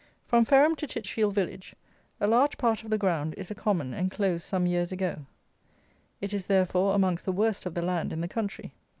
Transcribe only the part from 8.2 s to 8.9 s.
the country.